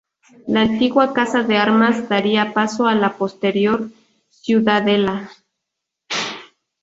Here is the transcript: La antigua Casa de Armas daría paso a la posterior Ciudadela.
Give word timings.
La 0.47 0.61
antigua 0.61 1.13
Casa 1.13 1.43
de 1.43 1.57
Armas 1.57 2.09
daría 2.09 2.55
paso 2.55 2.87
a 2.87 2.95
la 2.95 3.17
posterior 3.17 3.87
Ciudadela. 4.31 5.29